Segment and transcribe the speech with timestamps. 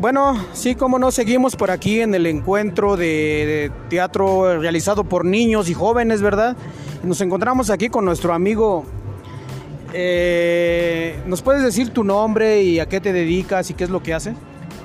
[0.00, 5.68] Bueno, sí, como no, seguimos por aquí en el encuentro de, teatro realizado por niños
[5.68, 6.56] y jóvenes, ¿verdad?
[7.02, 8.84] Nos encontramos aquí con nuestro amigo.
[9.92, 14.00] Eh, ¿Nos puedes decir tu nombre y a qué te dedicas y qué es lo
[14.00, 14.36] que haces?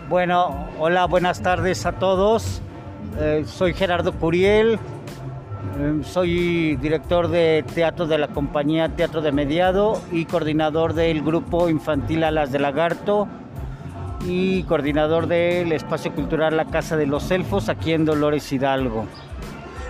[0.09, 2.63] Bueno, hola, buenas tardes a todos.
[3.20, 4.80] Eh, soy Gerardo Curiel,
[5.80, 11.70] eh, soy director de teatro de la compañía Teatro de Mediado y coordinador del grupo
[11.70, 13.27] infantil Alas de Lagarto
[14.27, 19.05] y coordinador del espacio cultural La Casa de los Elfos aquí en Dolores Hidalgo.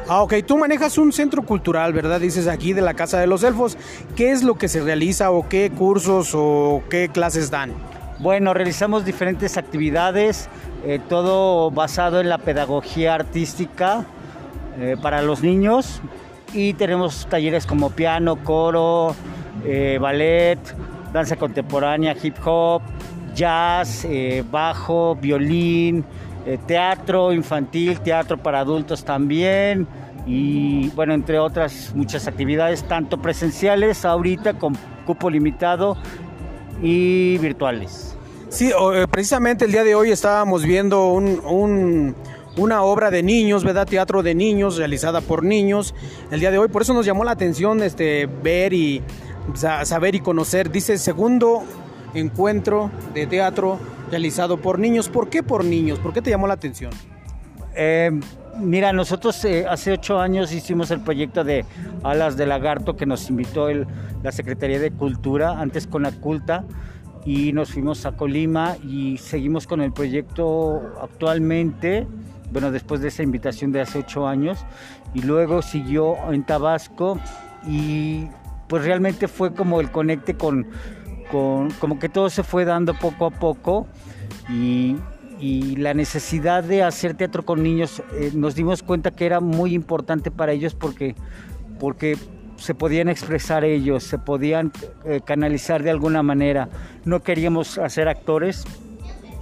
[0.07, 2.19] Ah, ok, tú manejas un centro cultural, ¿verdad?
[2.19, 3.77] Dices aquí de la Casa de los Elfos.
[4.15, 7.73] ¿Qué es lo que se realiza o qué cursos o qué clases dan?
[8.19, 10.49] Bueno, realizamos diferentes actividades,
[10.85, 14.05] eh, todo basado en la pedagogía artística
[14.77, 16.01] eh, para los niños
[16.53, 19.15] y tenemos talleres como piano, coro,
[19.65, 20.59] eh, ballet,
[21.11, 22.81] danza contemporánea, hip hop,
[23.33, 26.05] jazz, eh, bajo, violín,
[26.45, 29.87] eh, teatro infantil, teatro para adultos también
[30.25, 35.97] y bueno, entre otras muchas actividades, tanto presenciales ahorita con cupo limitado
[36.81, 38.15] y virtuales.
[38.49, 43.87] Sí, eh, precisamente el día de hoy estábamos viendo una obra de niños, ¿verdad?
[43.87, 45.95] Teatro de niños, realizada por niños.
[46.29, 49.01] El día de hoy, por eso nos llamó la atención este, ver y
[49.55, 50.71] saber y conocer.
[50.71, 51.63] Dice, segundo
[52.13, 55.09] encuentro de teatro realizado por niños.
[55.09, 55.99] ¿Por qué por niños?
[55.99, 56.91] ¿Por qué te llamó la atención?
[57.75, 58.11] Eh,
[58.59, 61.65] mira, nosotros eh, hace ocho años hicimos el proyecto de
[62.03, 66.63] Alas de Lagarto que nos invitó la Secretaría de Cultura, antes con la Culta,
[67.25, 72.05] y nos fuimos a Colima y seguimos con el proyecto actualmente,
[72.51, 74.65] bueno, después de esa invitación de hace ocho años,
[75.13, 77.19] y luego siguió en Tabasco
[77.65, 78.27] y
[78.67, 80.67] pues realmente fue como el conecte con
[81.33, 83.87] como que todo se fue dando poco a poco
[84.49, 84.95] y,
[85.75, 90.31] la necesidad de hacer teatro con niños, eh, nos dimos cuenta que era muy importante
[90.31, 91.15] para ellos porque,
[91.81, 92.17] porque
[92.55, 94.71] se podían expresar ellos, se podían
[95.03, 96.69] eh, canalizar de alguna manera.
[97.03, 98.63] No queríamos hacer actores,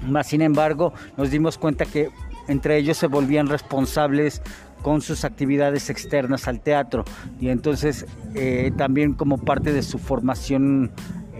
[0.07, 2.09] más sin embargo nos dimos cuenta que
[2.47, 4.41] entre ellos se volvían responsables
[4.81, 7.05] con sus actividades externas al teatro
[7.39, 10.91] y entonces eh, también como parte de su formación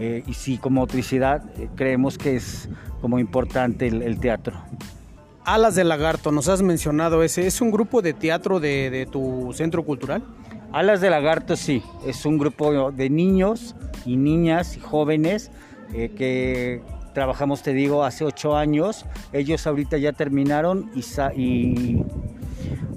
[0.04, 2.68] eh, y sí, como motricidad, eh, creemos que es
[3.00, 4.54] como importante el, teatro.
[5.44, 9.84] Alas de Lagarto, nos has mencionado ese, ¿es un grupo de teatro de, tu centro
[9.84, 10.24] cultural?
[10.72, 15.52] Alas de Lagarto sí, es un grupo de niños y niñas y jóvenes
[15.94, 16.82] eh, que
[17.14, 19.04] trabajamos, te digo, hace ocho años.
[19.32, 22.04] Ellos ahorita ya terminaron y, y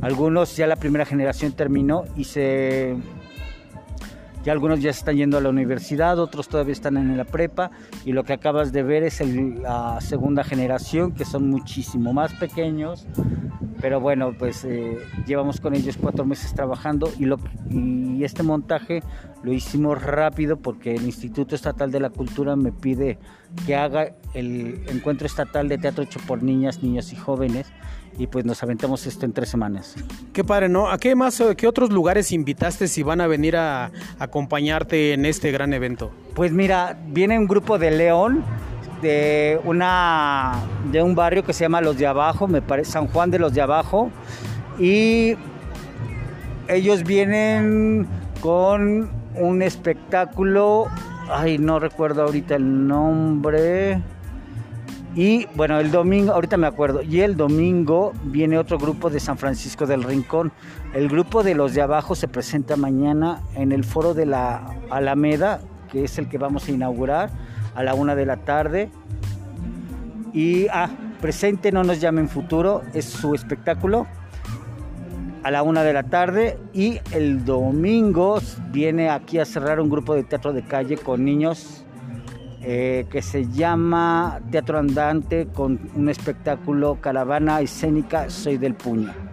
[0.01, 2.95] algunos ya la primera generación terminó y se
[4.45, 7.71] ya algunos ya están yendo a la universidad, otros todavía están en la prepa
[8.05, 13.07] y lo que acabas de ver es la segunda generación que son muchísimo más pequeños,
[13.85, 14.97] pero bueno, pues eh,
[15.27, 17.37] llevamos con ellos cuatro meses trabajando y, lo,
[17.69, 19.03] y este montaje
[19.43, 23.19] lo hicimos rápido porque el Instituto Estatal de la Cultura me pide
[23.67, 27.71] que haga el encuentro estatal de teatro hecho por niñas, niños y jóvenes
[28.17, 29.93] y pues nos aventamos esto en tres semanas.
[30.33, 30.89] Qué padre, ¿no?
[30.89, 35.51] ¿A qué más, qué otros lugares invitaste si van a venir a, acompañarte en este
[35.51, 36.11] gran evento?
[36.33, 38.43] Pues mira, viene un grupo de León,
[39.05, 43.29] de una de un barrio que se llama Los de Abajo, me parece San Juan
[43.29, 44.09] de los de Abajo,
[44.79, 45.35] y
[46.67, 48.07] ellos vienen
[48.41, 50.87] con un espectáculo,
[51.29, 54.01] ay, no recuerdo ahorita el nombre
[55.15, 59.37] y bueno, el domingo, ahorita me acuerdo, y el domingo viene otro grupo de San
[59.37, 60.51] Francisco del Rincón.
[60.93, 65.61] El grupo de los de abajo se presenta mañana en el foro de la Alameda,
[65.89, 67.29] que es el que vamos a inaugurar
[67.75, 68.89] a la una de la tarde.
[70.33, 70.89] Y, ah,
[71.21, 74.07] presente, no nos llamen futuro, es su espectáculo
[75.43, 76.57] a la una de la tarde.
[76.73, 78.39] Y el domingo
[78.71, 81.85] viene aquí a cerrar un grupo de teatro de calle con niños
[82.67, 89.24] eh, que se llama Teatro Andante con un espectáculo Caravana Escénica Soy del Puño.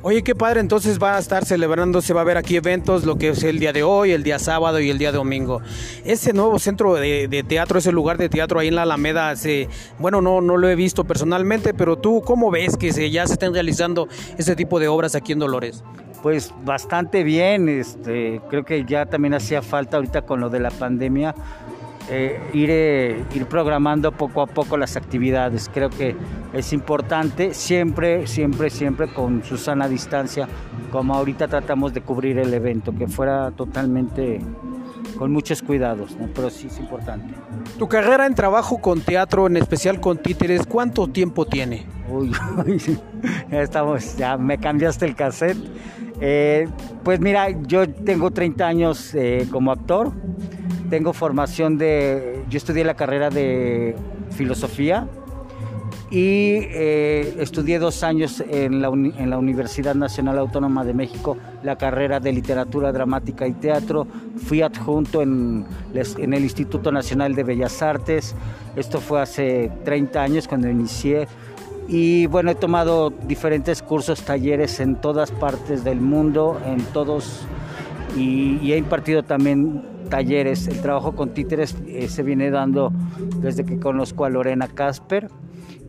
[0.00, 3.16] Oye, qué padre, entonces va a estar celebrando, se va a ver aquí eventos, lo
[3.16, 5.60] que es el día de hoy, el día sábado y el día domingo.
[6.04, 9.68] Ese nuevo centro de, teatro, ese lugar de teatro ahí en la Alameda, se,
[9.98, 13.32] bueno, no, no lo he visto personalmente, pero tú, ¿cómo ves que se, ya se
[13.32, 14.06] estén realizando
[14.36, 15.82] ese tipo de obras aquí en Dolores?
[16.22, 20.70] Pues bastante bien, este, creo que ya también hacía falta ahorita con lo de la
[20.70, 21.34] pandemia
[22.10, 25.70] eh, ir, eh, ir programando poco a poco las actividades.
[25.72, 26.16] Creo que
[26.52, 30.48] es importante, siempre, siempre, siempre con su sana distancia,
[30.90, 34.40] como ahorita tratamos de cubrir el evento, que fuera totalmente
[35.16, 36.28] con muchos cuidados, ¿no?
[36.34, 37.34] pero sí es importante.
[37.78, 41.86] Tu carrera en trabajo con teatro, en especial con títeres, ¿cuánto tiempo tiene?
[42.08, 42.32] Uy,
[43.50, 45.58] ya estamos, ya me cambiaste el cassette.
[46.20, 46.68] Eh,
[47.04, 50.12] pues mira, yo tengo 30 años eh, como actor,
[50.88, 53.94] tengo formación de, yo estudié la carrera de
[54.30, 55.06] filosofía
[56.10, 61.76] y eh, estudié dos años en la, en la, Universidad Nacional Autónoma de México la
[61.76, 64.06] carrera de literatura dramática y teatro.
[64.36, 68.34] Fui adjunto en, en, el Instituto Nacional de Bellas Artes.
[68.74, 71.28] Esto fue hace 30 años cuando inicié.
[71.88, 77.46] Y bueno, he tomado diferentes cursos, talleres en todas partes del mundo, en todos,
[78.14, 80.66] y, y he impartido también talleres.
[80.68, 82.92] El trabajo con títeres eh, se viene dando
[83.36, 85.28] desde que conozco a Lorena Casper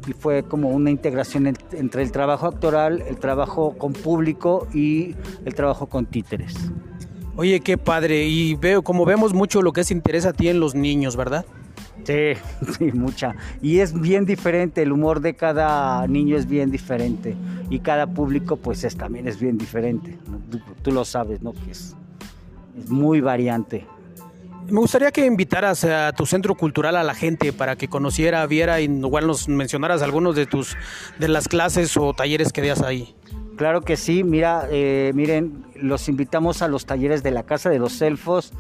[0.08, 5.54] y fue como una integración entre el trabajo actoral, el trabajo con público y el
[5.54, 6.56] trabajo con títeres.
[7.36, 8.26] Oye, qué padre.
[8.26, 11.46] Y veo, como vemos mucho lo que es interés a ti en los niños, ¿verdad?
[12.04, 12.34] Sí,
[12.78, 13.36] sí, mucha.
[13.62, 17.36] Y es bien diferente, el humor de cada niño es bien diferente.
[17.70, 20.18] Y cada público, pues es, también es bien diferente.
[20.82, 21.54] Tú, lo sabes, ¿no?
[21.54, 21.96] Que es,
[22.78, 23.86] es muy variante.
[24.72, 28.82] Me gustaría que invitaras a tu centro cultural a la gente para que conociera, viera
[28.82, 30.78] y igual nos mencionaras algunos de tus
[31.18, 33.16] de las clases o talleres que das ahí.
[33.58, 37.80] Claro que sí, mira, eh, miren, los invitamos a los talleres de la Casa de
[37.80, 38.54] los Elfos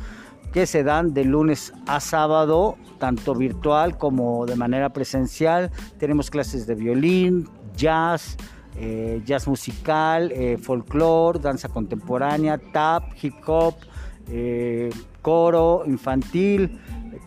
[0.51, 5.71] que se dan de lunes a sábado, tanto virtual como de manera presencial.
[5.99, 8.35] Tenemos clases de violín, jazz,
[8.77, 13.75] eh, jazz musical, eh, folclore, danza contemporánea, tap, hip hop,
[14.31, 14.89] eh,
[15.21, 16.79] coro infantil,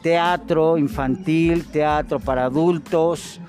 [0.02, 3.40] teatro infantil, teatro para adultos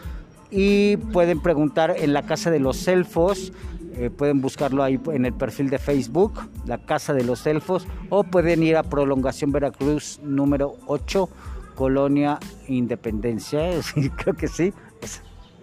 [0.52, 3.52] y pueden preguntar en la Casa de los Elfos,
[3.96, 8.24] eh, pueden buscarlo ahí en el perfil de Facebook, la Casa de los Elfos, o
[8.24, 11.30] pueden ir a Prolongación Veracruz número 8,
[11.76, 13.62] Colonia Independencia,
[14.18, 14.74] creo que sí.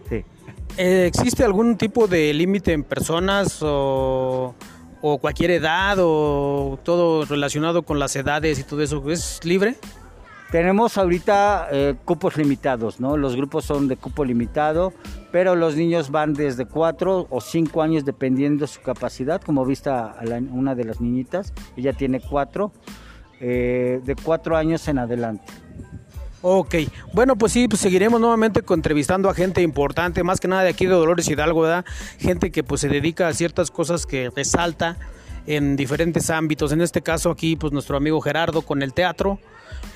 [0.08, 0.24] sí.
[0.76, 4.54] Eh, ¿Existe algún tipo de límite en personas o
[5.02, 9.76] o cualquier edad o todo relacionado con las edades y todo eso, ¿es libre?
[10.50, 13.16] Tenemos ahorita eh, cupos limitados, ¿no?
[13.16, 14.92] Los grupos son de cupo limitado,
[15.30, 19.90] pero los niños van desde 4 o 5 años dependiendo de su capacidad, como viste
[19.90, 20.16] a
[20.50, 22.72] una de las niñitas, ella tiene 4,
[23.40, 25.59] eh, de 4 años en adelante.
[26.42, 26.74] Ok,
[27.12, 30.86] bueno, pues sí, pues seguiremos nuevamente entrevistando a gente importante, más que nada de aquí
[30.86, 31.84] de Dolores Hidalgo, ¿verdad?
[32.18, 34.96] Gente que pues se dedica a ciertas cosas que resalta
[35.46, 36.72] en diferentes ámbitos.
[36.72, 39.38] En este caso aquí, pues nuestro amigo Gerardo con el teatro,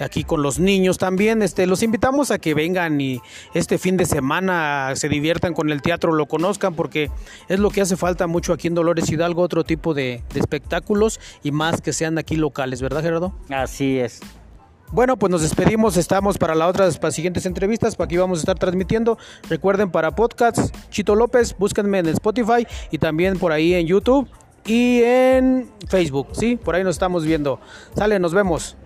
[0.00, 1.40] aquí con los niños también.
[1.40, 3.20] Este, los invitamos a que vengan y
[3.54, 7.10] este fin de semana se diviertan con el teatro, lo conozcan, porque
[7.48, 11.20] es lo que hace falta mucho aquí en Dolores Hidalgo, otro tipo de, de espectáculos
[11.42, 13.34] y más que sean aquí locales, ¿verdad Gerardo?
[13.48, 14.20] Así es.
[14.94, 18.42] Bueno, pues nos despedimos, estamos para las otras para siguientes entrevistas, para aquí vamos a
[18.42, 19.18] estar transmitiendo.
[19.50, 24.28] Recuerden para podcasts, Chito López, búsquenme en Spotify y también por ahí en YouTube
[24.64, 26.54] y en Facebook, ¿sí?
[26.54, 27.58] Por ahí nos estamos viendo.
[27.96, 28.76] Sale, nos vemos.